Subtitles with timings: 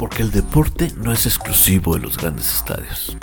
[0.00, 3.18] Porque el deporte no es exclusivo de los grandes estadios.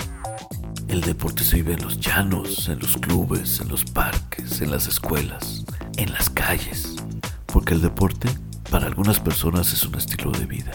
[0.87, 4.87] El deporte se vive en los llanos, en los clubes, en los parques, en las
[4.87, 5.65] escuelas,
[5.97, 6.95] en las calles.
[7.47, 8.29] Porque el deporte
[8.69, 10.71] para algunas personas es un estilo de vida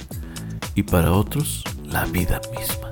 [0.74, 2.90] y para otros la vida misma.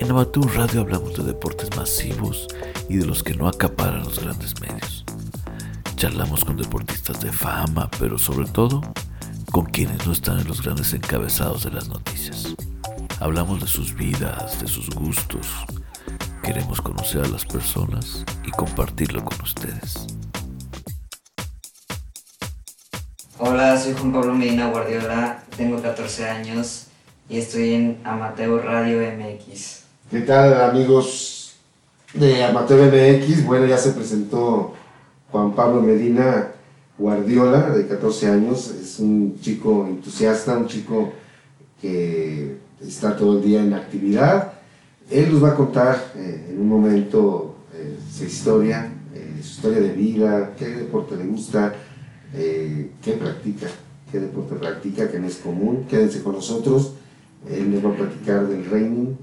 [0.00, 2.48] En Amateur Radio hablamos de deportes masivos
[2.88, 5.04] y de los que no acaparan los grandes medios.
[5.94, 8.80] Charlamos con deportistas de fama, pero sobre todo
[9.54, 12.56] con quienes no están en los grandes encabezados de las noticias.
[13.20, 15.46] Hablamos de sus vidas, de sus gustos.
[16.42, 20.08] Queremos conocer a las personas y compartirlo con ustedes.
[23.38, 26.88] Hola, soy Juan Pablo Medina Guardiola, tengo 14 años
[27.28, 29.84] y estoy en Amateur Radio MX.
[30.10, 31.54] ¿Qué tal amigos
[32.12, 33.46] de Amateur MX?
[33.46, 34.74] Bueno, ya se presentó
[35.30, 36.53] Juan Pablo Medina
[36.96, 41.12] Guardiola, de 14 años, es un chico entusiasta, un chico
[41.80, 44.52] que está todo el día en actividad.
[45.10, 49.80] Él nos va a contar eh, en un momento eh, su historia, eh, su historia
[49.80, 51.74] de vida, qué deporte le gusta,
[52.32, 53.66] qué practica,
[54.10, 55.86] qué deporte practica, que no es común.
[55.88, 56.94] Quédense con nosotros.
[57.48, 59.16] Él nos va a platicar del reining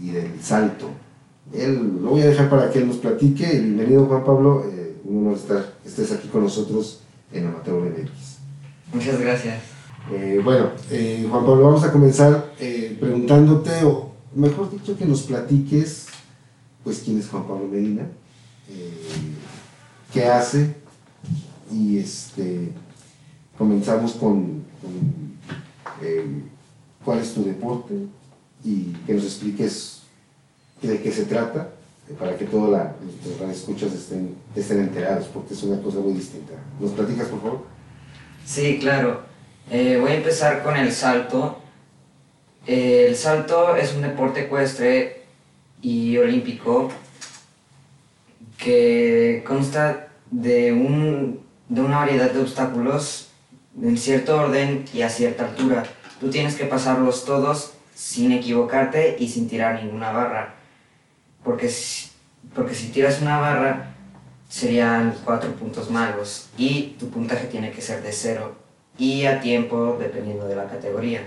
[0.00, 0.88] y del salto.
[1.52, 3.46] Él, lo voy a dejar para que él nos platique.
[3.60, 4.64] Bienvenido Juan Pablo
[5.08, 7.00] un honor estar, estés aquí con nosotros
[7.32, 8.10] en Amateur MX.
[8.92, 9.62] Muchas gracias.
[10.12, 15.22] Eh, bueno, eh, Juan Pablo, vamos a comenzar eh, preguntándote, o mejor dicho, que nos
[15.22, 16.06] platiques,
[16.84, 18.06] pues, quién es Juan Pablo Medina,
[20.12, 20.74] qué hace,
[21.70, 22.70] y este,
[23.58, 25.26] comenzamos con, con
[27.04, 27.94] cuál es tu deporte
[28.64, 30.02] y que nos expliques
[30.80, 31.75] de qué se trata
[32.14, 36.54] para que todos los escuchas estén, estén enterados, porque es una cosa muy distinta.
[36.78, 37.66] ¿Nos platicas, por favor?
[38.44, 39.22] Sí, claro.
[39.70, 41.58] Eh, voy a empezar con el salto.
[42.66, 45.24] Eh, el salto es un deporte ecuestre
[45.82, 46.90] y olímpico
[48.56, 53.30] que consta de, un, de una variedad de obstáculos
[53.82, 55.84] en cierto orden y a cierta altura.
[56.20, 60.55] Tú tienes que pasarlos todos sin equivocarte y sin tirar ninguna barra
[61.46, 62.10] porque si,
[62.54, 63.94] porque si tiras una barra
[64.48, 68.56] serían cuatro puntos malos y tu puntaje tiene que ser de cero
[68.98, 71.22] y a tiempo dependiendo de la categoría.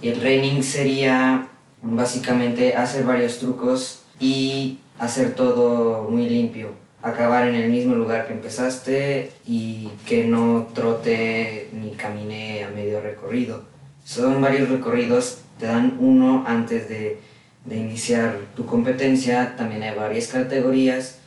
[0.00, 1.48] Y el reining sería
[1.82, 6.70] básicamente hacer varios trucos y hacer todo muy limpio.
[7.02, 13.00] Acabar en el mismo lugar que empezaste y que no trote ni camine a medio
[13.00, 13.64] recorrido.
[14.04, 17.18] Son varios recorridos, te dan uno antes de
[17.66, 21.18] de iniciar tu competencia, también hay varias categorías,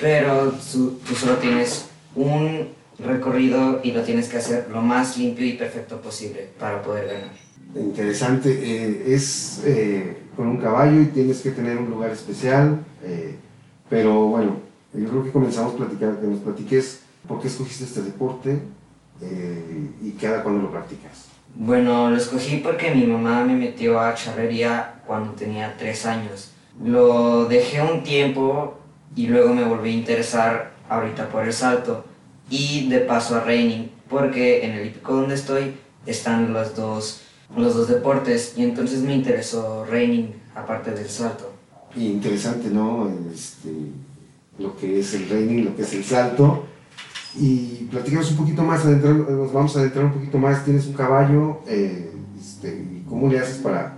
[0.00, 2.68] pero tú, solo tienes un
[2.98, 7.44] recorrido y lo tienes que hacer lo más limpio y perfecto posible para poder ganar.
[7.76, 13.34] Interesante, eh, es eh, con un caballo y tienes que tener un lugar especial, eh,
[13.90, 14.56] pero bueno,
[14.94, 18.58] yo creo que comenzamos a platicar, que nos platiques por qué escogiste este deporte
[20.02, 21.33] y cada cuándo lo practicas.
[21.56, 26.50] Bueno, lo escogí porque mi mamá me metió a charrería cuando tenía tres años.
[26.82, 28.78] Lo dejé un tiempo
[29.14, 32.04] y luego me volví a interesar ahorita por el salto
[32.50, 35.74] y de paso a reining porque en el hípico donde estoy
[36.06, 37.20] están los dos,
[37.56, 41.52] los dos deportes y entonces me interesó reining aparte del salto.
[41.94, 43.10] interesante, ¿no?
[43.32, 43.70] Este,
[44.58, 46.66] lo que es el reining, lo que es el salto
[47.36, 50.64] y platicamos un poquito más, nos vamos a adentrar un poquito más.
[50.64, 53.96] Tienes un caballo, eh, este, ¿cómo le haces para,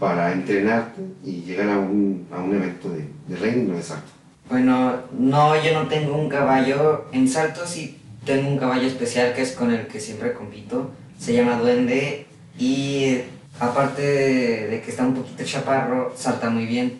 [0.00, 4.10] para entrenarte y llegar a un, a un evento de, de reining o de salto?
[4.48, 7.06] Bueno, no, yo no tengo un caballo.
[7.12, 10.90] En salto sí tengo un caballo especial que es con el que siempre compito.
[11.18, 12.26] Se llama Duende
[12.58, 13.18] y
[13.60, 16.98] aparte de, de que está un poquito chaparro, salta muy bien.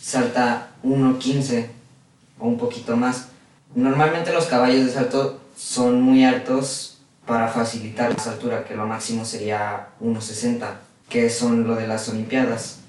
[0.00, 1.66] Salta 1.15
[2.38, 3.31] o un poquito más
[3.74, 9.24] Normalmente los caballos de salto son muy altos para facilitar la altura, que lo máximo
[9.24, 10.66] sería 1,60,
[11.08, 12.80] que son lo de las Olimpiadas.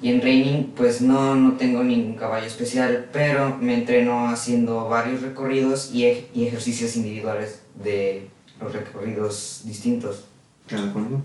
[0.00, 5.22] Y en reining pues no, no tengo ningún caballo especial, pero me entreno haciendo varios
[5.22, 8.28] recorridos y, y ejercicios individuales de
[8.60, 10.24] los recorridos distintos.
[10.66, 11.22] ¿Cada cuándo?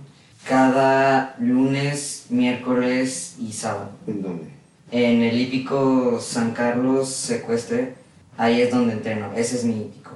[0.48, 3.90] Cada lunes, miércoles y sábado.
[4.06, 4.46] ¿En dónde?
[4.92, 7.96] En el hípico San Carlos Secuestre
[8.38, 10.12] ahí es donde entreno, ese es mi hípico.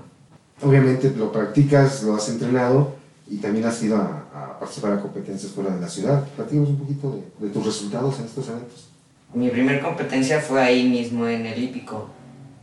[0.61, 2.95] Obviamente lo practicas, lo has entrenado
[3.27, 6.27] y también has ido a, participar a competencias fuera de la ciudad.
[6.35, 8.89] Platícanos un poquito de, tus resultados en estos eventos.
[9.33, 12.09] Mi primer competencia fue ahí mismo en el hípico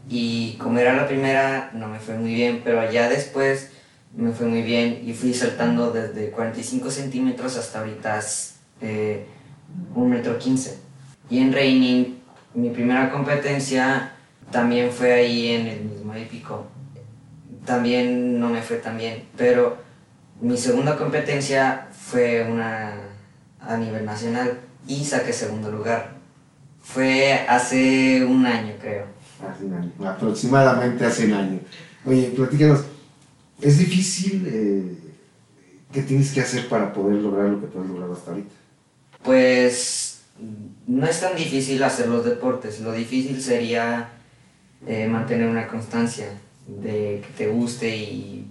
[0.08, 3.70] y como era la primera no me fue muy bien, pero ya después
[4.16, 8.20] me fue muy bien y fui saltando desde 45 centímetros hasta ahorita
[8.80, 9.26] eh,
[9.94, 10.78] un metro 15.
[11.30, 12.18] Y en reining,
[12.54, 14.12] mi primera competencia
[14.50, 16.66] también fue ahí en el mismo épico.
[17.64, 19.76] También no me fue tan bien, pero
[20.40, 22.94] mi segunda competencia fue una
[23.60, 26.16] a nivel nacional y saqué segundo lugar.
[26.80, 29.04] Fue hace un año, creo.
[29.46, 31.60] Hace un año, aproximadamente hace un año.
[32.06, 32.84] Oye, platícanos,
[33.60, 34.96] ¿es difícil eh,
[35.92, 38.54] qué tienes que hacer para poder lograr lo que tú has logrado hasta ahorita?
[39.22, 40.22] Pues
[40.86, 44.08] no es tan difícil hacer los deportes, lo difícil sería
[44.86, 46.28] eh, mantener una constancia
[46.66, 48.46] de que te guste y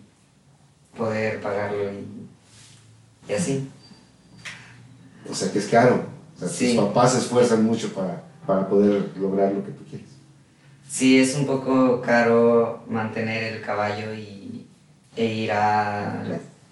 [0.97, 3.69] poder pagarlo y, así.
[5.29, 6.05] O sea que es caro.
[6.35, 10.07] O sea, tus papás se esfuerzan mucho para, para poder lograr lo que tú quieres.
[10.89, 14.65] Sí, es un poco caro mantener el caballo y,
[15.15, 16.23] e ir a,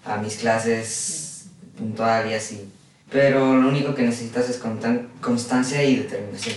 [0.04, 2.70] a mis clases puntual y así.
[3.10, 4.60] Pero lo único que necesitas es
[5.20, 6.56] constancia y determinación.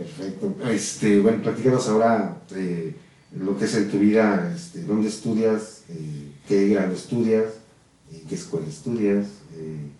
[0.00, 0.56] Perfecto.
[0.70, 2.94] Este, bueno, platícanos ahora eh,
[3.36, 7.44] lo que es en tu vida, este, dónde estudias, eh, qué grado estudias,
[8.10, 9.26] en qué escuela estudias
[9.56, 9.90] eh,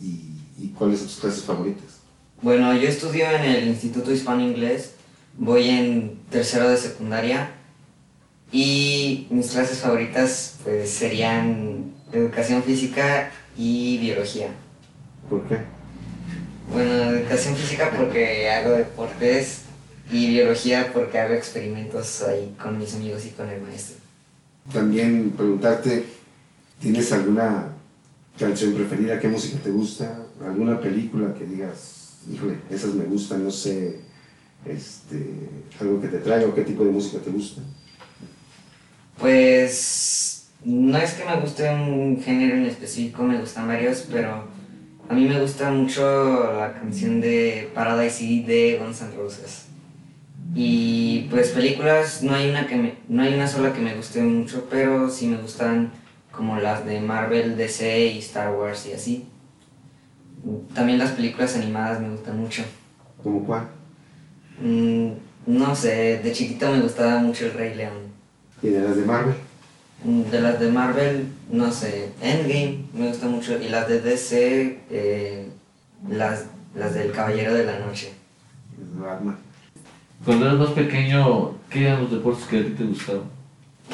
[0.00, 2.00] y, y, cuáles son tus clases favoritas.
[2.42, 4.94] Bueno, yo estudio en el Instituto Hispano Inglés,
[5.38, 7.52] voy en tercero de secundaria
[8.50, 14.48] y mis clases favoritas pues, serían educación física y biología.
[15.28, 15.79] ¿Por qué?
[16.72, 19.62] Bueno, educación física porque hago deportes
[20.10, 23.96] y biología porque hago experimentos ahí con mis amigos y con el maestro.
[24.72, 26.04] También preguntarte,
[26.80, 27.72] ¿tienes alguna
[28.38, 29.18] canción preferida?
[29.18, 30.16] ¿Qué música te gusta?
[30.44, 34.00] ¿Alguna película que digas, híjole, esas me gustan, no sé,
[34.64, 35.26] este,
[35.80, 37.62] algo que te traiga o qué tipo de música te gusta?
[39.18, 44.59] Pues no es que me guste un género en específico, me gustan varios, pero
[45.10, 49.66] a mí me gusta mucho la canción de Paradise de Guns N' Roses.
[50.54, 54.22] Y pues películas, no hay una que me, no hay una sola que me guste
[54.22, 55.90] mucho, pero sí me gustan
[56.30, 59.26] como las de Marvel, DC y Star Wars y así.
[60.74, 62.62] También las películas animadas me gustan mucho.
[63.20, 63.66] ¿Cómo cuál?
[64.62, 65.10] Mm,
[65.44, 68.12] no sé, de chiquito me gustaba mucho El Rey León.
[68.62, 69.34] ¿Y de las de Marvel?
[70.04, 75.48] De las de Marvel, no sé, Endgame me gusta mucho y las de DC, eh,
[76.08, 78.12] las, las del Caballero de la Noche.
[80.24, 83.24] Cuando eras más pequeño, ¿qué eran los deportes que a ti te gustaban?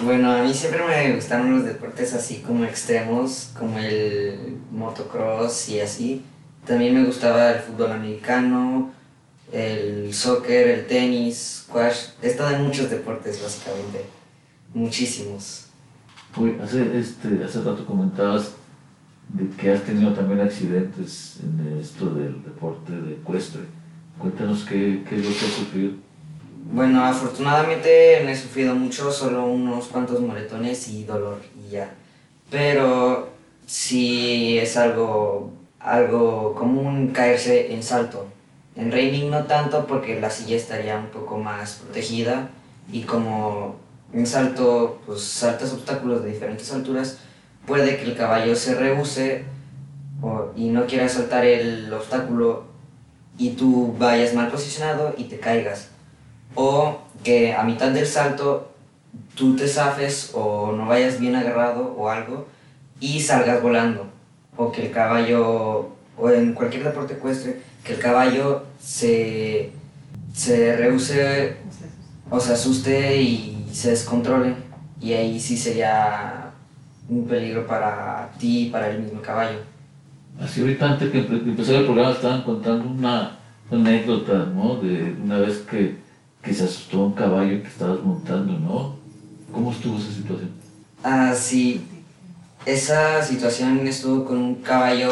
[0.05, 5.81] Bueno, a mí siempre me gustaron los deportes así como extremos, como el motocross y
[5.81, 6.23] así.
[6.67, 8.93] También me gustaba el fútbol americano,
[9.53, 12.09] el soccer, el tenis, squash.
[12.23, 14.05] He estado en muchos deportes básicamente,
[14.75, 15.66] muchísimos.
[16.63, 18.53] Hace, este, hace rato comentabas
[19.31, 23.63] de que has tenido también accidentes en esto del deporte de ecuestre.
[24.19, 25.93] Cuéntanos qué, qué es lo que has sufrido.
[26.73, 31.95] Bueno, afortunadamente no he sufrido mucho, solo unos cuantos moretones y dolor y ya.
[32.51, 33.31] Pero
[33.67, 38.27] sí es algo, algo común caerse en salto.
[38.75, 42.51] En reining no tanto porque la silla estaría un poco más protegida
[42.93, 43.77] y como
[44.13, 47.19] en salto, pues saltas obstáculos de diferentes alturas,
[47.67, 49.45] puede que el caballo se rehúse
[50.55, 52.65] y no quiera saltar el obstáculo
[53.39, 55.89] y tú vayas mal posicionado y te caigas.
[56.55, 58.73] O que a mitad del salto
[59.35, 62.47] tú te zafes o no vayas bien agarrado o algo
[63.01, 64.07] y salgas volando.
[64.57, 69.71] O que el caballo, o en cualquier deporte ecuestre, que el caballo se,
[70.33, 71.57] se rehúse
[72.31, 74.55] o se asuste y se descontrole
[75.03, 76.51] y ahí sí sería
[77.11, 79.59] un peligro para ti y para el mismo caballo.
[80.41, 83.39] Así ahorita antes que empezara el programa estaban contando una,
[83.71, 84.77] anécdota, ¿no?
[84.77, 85.97] De una vez que,
[86.43, 88.97] que, se asustó un caballo que estabas montando, ¿no?
[89.53, 90.51] ¿Cómo estuvo esa situación?
[91.05, 91.85] Ah, sí.
[92.65, 95.11] Esa situación estuvo con un caballo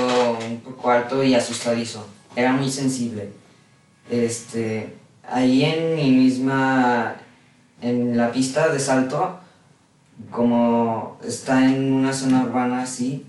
[0.48, 2.06] un poco alto y asustadizo.
[2.34, 3.28] Era muy sensible.
[4.10, 4.94] Este,
[5.28, 7.16] ahí en mi misma
[7.84, 9.38] en la pista de salto,
[10.30, 13.26] como está en una zona urbana así,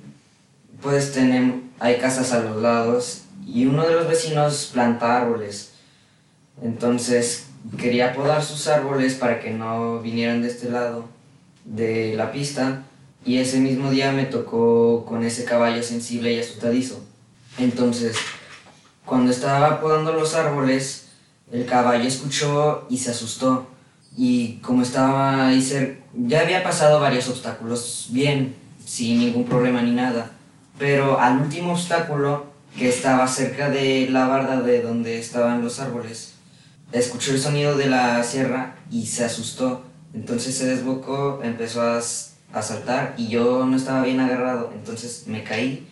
[0.81, 5.73] pues tenemos, hay casas a los lados y uno de los vecinos planta árboles.
[6.61, 7.47] Entonces
[7.77, 11.09] quería podar sus árboles para que no vinieran de este lado
[11.65, 12.83] de la pista
[13.25, 17.03] y ese mismo día me tocó con ese caballo sensible y asustadizo.
[17.57, 18.15] Entonces,
[19.05, 21.07] cuando estaba podando los árboles,
[21.51, 23.67] el caballo escuchó y se asustó
[24.17, 28.55] Y como estaba ahí cerca, ya había pasado varios obstáculos bien,
[28.85, 30.31] sin ningún problema ni nada.
[30.77, 32.45] Pero al último obstáculo,
[32.77, 36.33] que estaba cerca de la barda de donde estaban los árboles,
[36.91, 39.83] escuchó el sonido de la sierra y se asustó.
[40.13, 44.71] Entonces se desbocó, empezó a, a saltar y yo no estaba bien agarrado.
[44.73, 45.87] Entonces me caí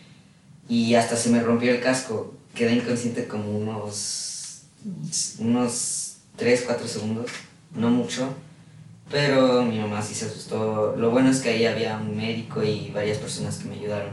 [0.68, 2.34] y hasta se me rompió el casco.
[2.54, 4.64] Quedé inconsciente como unos,
[5.40, 7.32] unos 3, 4 segundos,
[7.76, 8.30] no mucho.
[9.12, 10.96] Pero mi mamá sí se asustó.
[10.98, 14.12] Lo bueno es que ahí había un médico y varias personas que me ayudaron.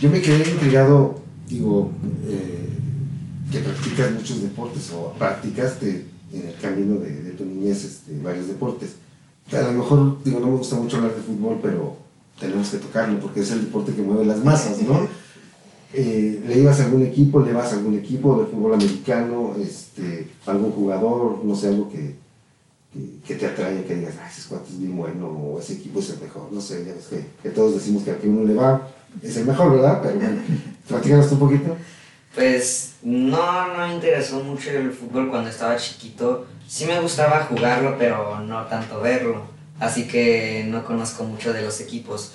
[0.00, 1.92] Yo me quedé intrigado, digo,
[2.26, 2.68] eh,
[3.52, 8.48] que practicas muchos deportes o practicaste en el camino de, de tu niñez este, varios
[8.48, 8.96] deportes.
[9.52, 11.96] A lo mejor, digo, no me gusta mucho hablar de fútbol, pero
[12.38, 15.08] tenemos que tocarlo porque es el deporte que mueve las masas, ¿no?
[15.92, 20.28] Eh, ¿Le ibas a algún equipo, le vas a algún equipo de fútbol americano, este,
[20.46, 22.14] algún jugador, no sé, algo que,
[22.92, 26.00] que, que te atrae, que digas, ah, ese cuate es bien bueno, o ese equipo
[26.00, 28.44] es el mejor, no sé, ya ves que, que todos decimos que a que uno
[28.44, 28.88] le va
[29.22, 30.00] es el mejor, ¿verdad?
[30.02, 30.42] Pero bueno,
[30.88, 31.76] platícanos un poquito.
[32.34, 36.46] Pues no, no me interesó mucho el fútbol cuando estaba chiquito.
[36.66, 39.42] Sí me gustaba jugarlo, pero no tanto verlo.
[39.80, 42.32] Así que no conozco mucho de los equipos.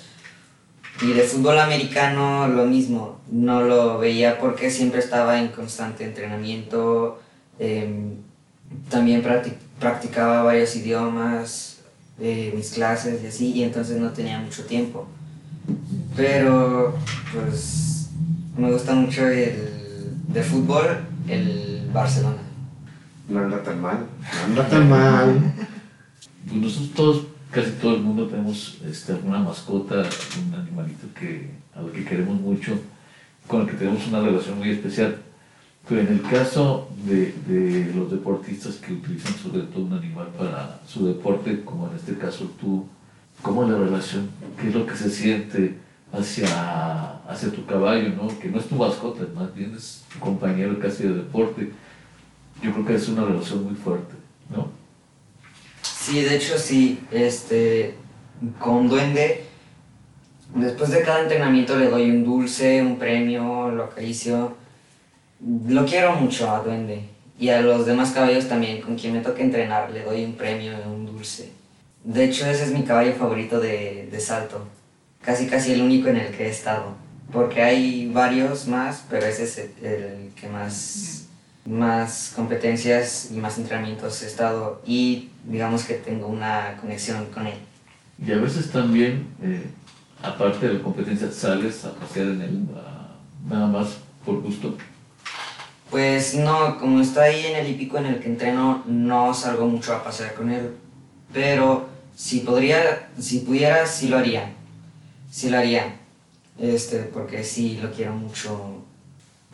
[1.00, 3.20] Y de fútbol americano lo mismo.
[3.30, 7.20] No lo veía porque siempre estaba en constante entrenamiento.
[7.58, 8.12] Eh,
[8.90, 11.78] también practic practicaba varios idiomas,
[12.20, 15.06] eh, mis clases y así, y entonces no tenía mucho tiempo.
[16.16, 16.96] Pero
[17.32, 18.08] pues
[18.56, 20.86] me gusta mucho el de fútbol,
[21.28, 22.42] el Barcelona.
[23.28, 25.54] No anda tan mal, no anda tan mal.
[26.46, 31.90] Pues nosotros todos, casi todo el mundo tenemos este, alguna mascota, un animalito que, al
[31.90, 32.78] que queremos mucho,
[33.48, 35.16] con el que tenemos una relación muy especial.
[35.88, 37.34] Pero en el caso de,
[38.56, 42.86] deportistas que utilizan sobre todo un animal para su deporte, como en este caso tú,
[43.42, 44.30] ¿cómo es la relación?
[44.60, 45.74] ¿Qué es lo que se siente
[46.12, 48.28] hacia, hacia tu caballo, ¿no?
[48.38, 51.70] que no es tu mascota, más bien es tu compañero casi de deporte?
[52.62, 54.14] Yo creo que es una relación muy fuerte,
[54.48, 54.68] ¿no?
[55.82, 57.94] Sí, de hecho sí, este,
[58.58, 59.44] con Duende,
[60.54, 64.56] después de cada entrenamiento le doy un dulce, un premio, lo acaricio.
[65.68, 69.42] Lo quiero mucho a Duende y a los demás caballos también, con quien me toca
[69.42, 71.50] entrenar, le doy un premio, un dulce.
[72.04, 74.66] De hecho, ese es mi caballo favorito de, de salto,
[75.20, 76.94] casi casi el único en el que he estado,
[77.32, 81.26] porque hay varios más, pero ese es el, que más,
[81.66, 87.58] más competencias y más entrenamientos he estado y digamos que tengo una conexión con él.
[88.24, 89.64] Y a veces también, eh,
[90.22, 92.66] aparte de la competencia, sales a pasear en él,
[93.48, 94.76] nada más por gusto.
[95.90, 99.94] Pues no, como está ahí en el hípico en el que entreno, no salgo mucho
[99.94, 100.72] a pasear con él.
[101.32, 104.52] Pero si podría, si pudiera, sí lo haría.
[105.30, 105.96] Sí lo haría.
[106.58, 108.82] Este, porque sí lo quiero mucho.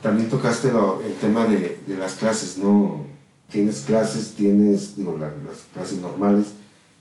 [0.01, 3.05] También tocaste lo- el tema de, de las clases, ¿no?
[3.51, 6.47] Tienes clases, tienes, digo, la- las clases normales,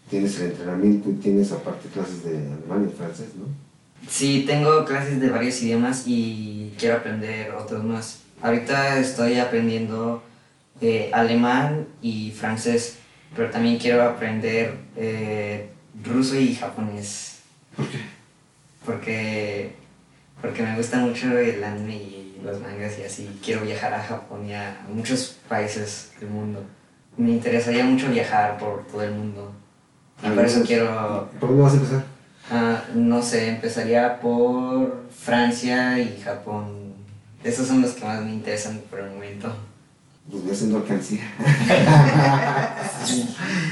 [0.09, 3.45] tienes el entrenamiento y tienes aparte clases de alemán y francés, ¿no?
[4.09, 8.17] Sí, tengo clases de varios idiomas y quiero aprender otros más.
[8.41, 10.23] Ahorita estoy aprendiendo
[10.81, 12.97] eh, alemán y francés,
[13.35, 15.69] pero también quiero aprender eh,
[16.03, 17.39] ruso y japonés.
[17.75, 17.99] ¿Por qué?
[18.85, 19.73] porque,
[20.41, 23.39] porque me gusta mucho el anime y los mangas y así.
[23.43, 26.63] Quiero viajar a Japón y a muchos países del mundo.
[27.17, 29.51] Me interesaría mucho viajar por todo el mundo.
[30.23, 32.03] Y por eso quiero, ¿Por dónde vas a empezar?
[32.51, 36.80] ah, no sé, empezaría por Francia y Japón.
[37.43, 39.53] Esos son los que más me interesan por el momento.
[40.29, 41.21] Pues voy haciendo alcancía.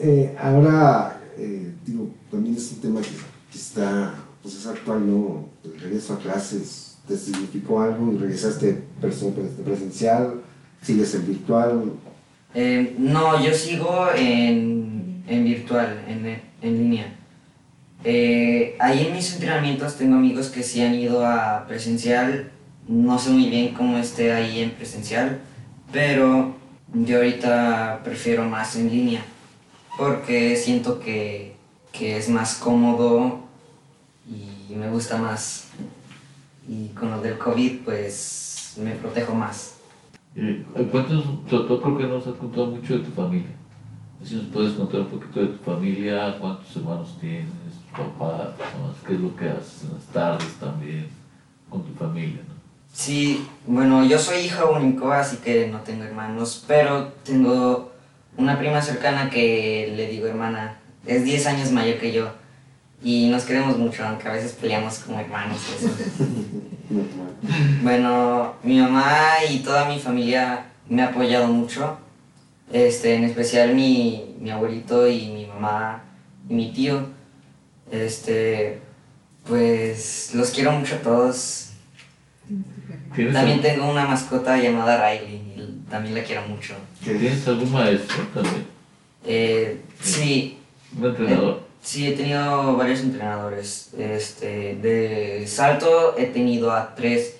[0.00, 3.08] Eh, ahora, eh, digo, también es un tema que,
[3.50, 5.48] que está, pues es actual, ¿no?
[5.64, 10.42] El regreso a clases, ¿te significó algo y regresaste presencial?
[10.82, 11.92] ¿Sigues en virtual?
[12.54, 17.16] Eh, no, yo sigo en, en virtual, en, en línea.
[18.04, 22.52] Eh, ahí en mis entrenamientos tengo amigos que sí han ido a presencial.
[22.88, 25.40] No sé muy bien cómo esté ahí en presencial,
[25.92, 26.54] pero
[26.94, 29.22] yo ahorita prefiero más en línea
[29.98, 31.54] porque siento que,
[31.92, 33.40] que es más cómodo
[34.26, 35.68] y me gusta más.
[36.66, 39.76] Y con lo del COVID, pues me protejo más.
[40.34, 43.50] Eh, cuéntanos, tú, creo que nos has contado mucho de tu familia.
[44.22, 47.48] Si nos puedes contar un poquito de tu familia, cuántos hermanos tienes,
[47.90, 48.54] tu papá,
[49.06, 51.08] qué es lo que haces en las tardes también
[51.68, 52.57] con tu familia, ¿no?
[52.92, 57.92] Sí, bueno, yo soy hijo único, así que no tengo hermanos, pero tengo
[58.36, 62.30] una prima cercana que le digo hermana, es 10 años mayor que yo.
[63.02, 65.58] Y nos queremos mucho, aunque a veces peleamos como hermanos.
[65.70, 65.94] y eso.
[67.82, 71.98] Bueno, mi mamá y toda mi familia me ha apoyado mucho.
[72.72, 76.02] Este, en especial mi, mi abuelito y mi mamá
[76.48, 77.06] y mi tío.
[77.90, 78.80] Este,
[79.46, 81.70] pues los quiero mucho a todos.
[83.14, 86.74] ¿Tienes, También tengo una mascota llamada Riley y también la quiero mucho.
[87.02, 88.66] ¿Tienes algún maestro también?
[89.24, 90.58] Eh, sí,
[90.98, 91.62] Un entrenador.
[91.82, 93.90] sí, he tenido varios entrenadores.
[93.98, 97.36] Este, de salto he tenido a tres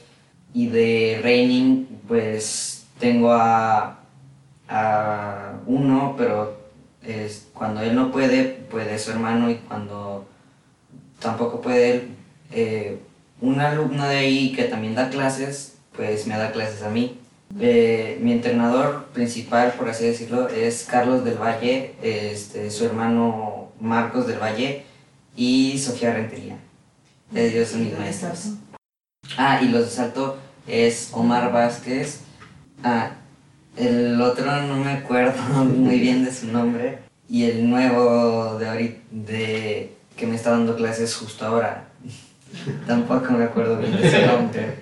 [0.54, 3.98] y de reining pues tengo a,
[4.68, 6.58] a uno, pero
[7.02, 10.26] es, cuando él no puede, puede su hermano y cuando
[11.20, 12.08] tampoco puede él,
[12.52, 12.98] eh,
[13.40, 17.18] un alumno de ahí que también da clases, pues me da clases a mí.
[17.61, 24.26] Eh, mi entrenador principal, por así decirlo, es Carlos del Valle, este, su hermano Marcos
[24.26, 24.85] del Valle
[25.37, 26.59] y Sofía Rentería.
[27.35, 28.54] Ellos son mis maestros.
[29.37, 32.21] Ah, y los de salto es Omar Vázquez.
[32.83, 33.12] Ah,
[33.76, 36.99] el otro no me acuerdo muy bien de su nombre.
[37.28, 41.88] Y el nuevo de ahorita, de, que me está dando clases justo ahora.
[42.87, 44.75] Tampoco me acuerdo bien de su nombre.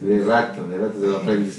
[0.00, 1.58] De rato, de rato te lo aprendes.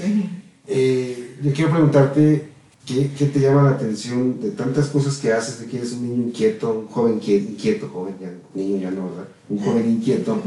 [0.68, 2.50] Eh, yo quiero preguntarte,
[2.86, 6.04] ¿qué, ¿qué te llama la atención de tantas cosas que haces, de que eres un
[6.04, 9.27] niño inquieto, un joven inquieto, joven, ya, niño ya no, ¿verdad?
[9.50, 10.42] Un joven inquieto.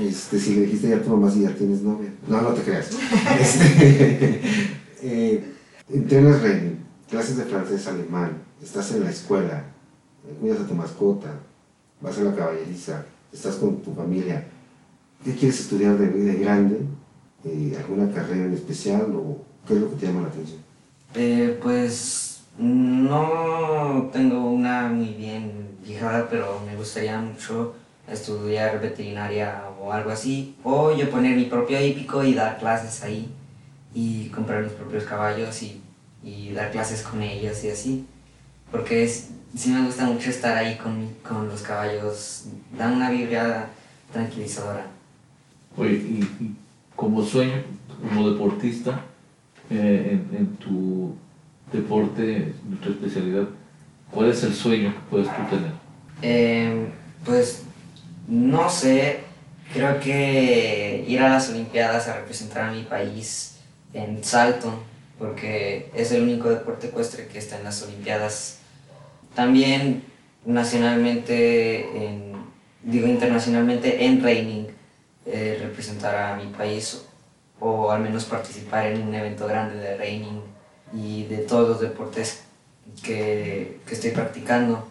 [0.00, 2.12] Este, si le dijiste ya a tu mamá si ya tienes novia.
[2.26, 2.90] No, no te creas.
[3.40, 4.40] Este,
[5.02, 5.44] eh,
[5.88, 6.78] entrenas reining,
[7.08, 9.64] clases de francés, alemán, estás en la escuela,
[10.40, 11.40] cuidas a tu mascota,
[12.00, 14.46] vas a la caballeriza, estás con tu familia.
[15.24, 16.80] ¿Qué quieres estudiar de, de grande?
[17.44, 20.60] Eh, ¿Alguna carrera en especial o qué es lo que te llama la atención?
[21.14, 27.74] Eh, pues no tengo una muy bien fijada, pero me gustaría mucho
[28.10, 30.54] estudiar veterinaria o algo así.
[30.62, 33.28] O yo poner mi propio hípico y dar clases ahí.
[33.94, 35.80] Y comprar mis propios caballos y,
[36.22, 38.04] y dar clases con ellos y así.
[38.70, 42.44] Porque es- sí me gusta mucho estar ahí con, con los caballos.
[42.76, 43.68] Da una vibra
[44.12, 44.86] tranquilizadora.
[45.76, 46.56] Oye, y, y
[46.94, 47.62] como sueño,
[48.08, 49.00] como deportista,
[49.70, 51.16] eh, en, en tu
[51.72, 53.48] deporte, en tu especialidad,
[54.10, 55.72] ¿cuál es el sueño que puedes tú tener?
[56.22, 56.86] Eh,
[57.24, 57.62] pues
[58.28, 59.20] no sé,
[59.72, 63.56] creo que ir a las Olimpiadas a representar a mi país
[63.92, 64.82] en salto,
[65.18, 68.58] porque es el único deporte ecuestre que está en las Olimpiadas.
[69.34, 70.02] También
[70.44, 72.34] nacionalmente, en-
[72.82, 74.66] digo internacionalmente en reining,
[75.26, 77.02] eh, representar a mi país
[77.60, 80.40] o al menos participar en un evento grande de reining
[80.92, 82.42] y de todos los deportes
[83.02, 84.86] que, que estoy practicando.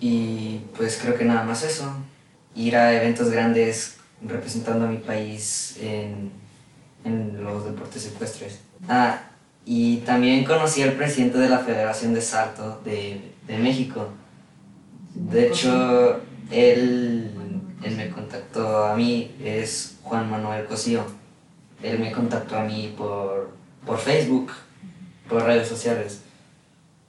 [0.00, 1.92] Y pues creo que nada más eso.
[2.54, 6.30] Ir a eventos grandes representando a mi país en,
[7.04, 8.60] en los deportes ecuestres.
[8.88, 9.20] Ah,
[9.66, 14.08] y también conocí al presidente de la Federación de Salto de, de México.
[15.14, 17.30] De hecho, él,
[17.82, 21.04] él me contactó a mí, es Juan Manuel Cosío.
[21.82, 23.50] Él me contactó a mí por,
[23.84, 24.52] por Facebook,
[25.28, 26.22] por redes sociales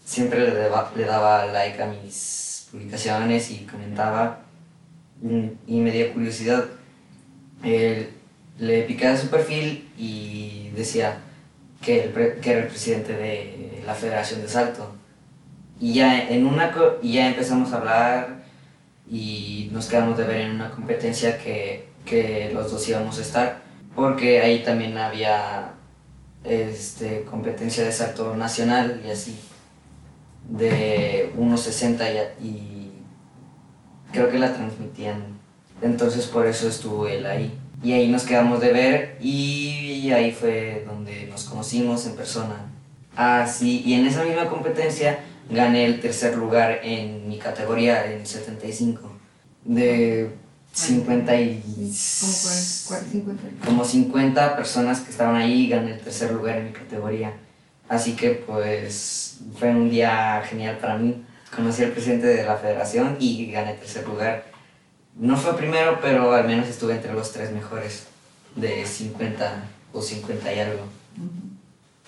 [0.04, 4.40] siempre le daba, le daba like a mis publicaciones y comentaba
[5.68, 6.64] y me dio curiosidad.
[7.64, 8.12] Él-
[8.58, 11.20] le piqué a su perfil y decía
[11.82, 14.96] que, el que era el presidente de la Federación de Salto.
[15.80, 18.44] Y ya, en una, y ya empezamos a hablar
[19.10, 23.62] y nos quedamos de ver en una competencia que, que los dos íbamos a estar,
[23.96, 25.74] porque ahí también había
[26.44, 29.38] este, competencia de salto nacional y así
[30.50, 32.92] de 1.60 y, y
[34.12, 35.38] creo que la transmitían.
[35.82, 37.58] Entonces por eso estuvo él ahí.
[37.84, 42.56] Y ahí nos quedamos de ver y ahí fue donde nos conocimos en persona.
[43.16, 49.12] Ah, y en esa misma competencia gané el tercer lugar en mi categoría, en 75.
[49.64, 50.30] De
[50.74, 51.64] 50 y...
[52.88, 53.44] Cua- 50.
[53.66, 57.34] Como 50 personas que estaban ahí gané el tercer lugar en mi categoría.
[57.90, 61.24] Así que pues fue un día genial para mí.
[61.56, 64.46] Conocí al presidente de la federación y gané tercer lugar.
[65.16, 68.06] No fue primero, pero al menos estuve entre los tres mejores
[68.56, 70.84] de 50 o 50 y algo.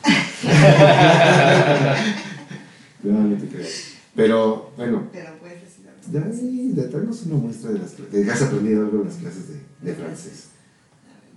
[3.03, 3.65] No, no te creo.
[4.15, 6.29] Pero, bueno, Pero puedes decir algo.
[6.29, 8.25] ya sí, de traernos una muestra de las clases.
[8.25, 10.45] Que has aprendido algo en las clases de, de francés.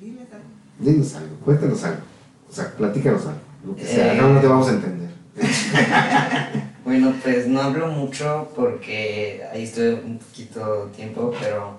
[0.00, 0.44] Diles algo.
[0.80, 2.00] Dinos algo, cuéntanos algo.
[2.48, 3.40] O sea, platícanos algo.
[3.64, 4.16] Lo que sea, Eh.
[4.20, 5.10] no, no te vamos a entender.
[6.84, 11.78] Bueno, pues no hablo mucho porque ahí estoy un poquito tiempo, pero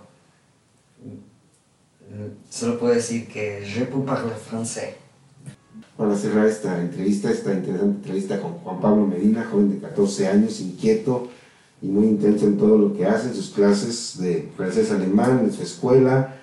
[2.50, 4.96] solo puedo decir que je peux parler français.
[5.98, 10.60] Para cerrar esta entrevista, esta interesante entrevista con Juan Pablo Medina, joven de 14 años,
[10.60, 11.30] inquieto
[11.84, 15.62] y muy intenso en todo lo que hace, en sus clases de francés-alemán, en su
[15.62, 16.36] escuela,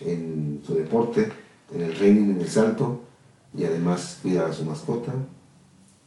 [0.00, 1.30] en su deporte,
[1.74, 3.00] en el reining, en el salto,
[3.56, 5.12] y además cuida a su mascota,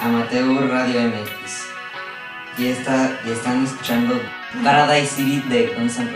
[0.00, 1.68] Amateur Radio MX.
[2.58, 4.20] Y, esta, y están escuchando
[4.62, 6.12] Paradise City de Guns N'.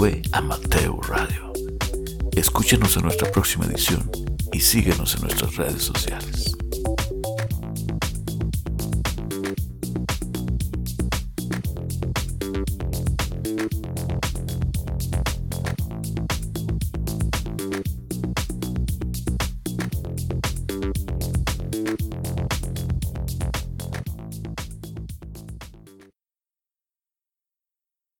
[0.00, 1.52] fue Amateur Radio.
[2.32, 4.10] Escúchenos en nuestra próxima edición
[4.50, 6.39] y síguenos en nuestras redes sociales.